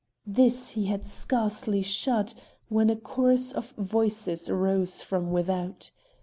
This 0.25 0.71
he 0.71 0.87
had 0.87 1.05
scarcely 1.05 1.83
shut 1.83 2.33
when 2.69 2.89
a 2.89 2.95
chorus 2.95 3.51
of 3.51 3.69
voices 3.73 4.49
rose 4.49 5.03
from 5.03 5.31
without. 5.31 5.91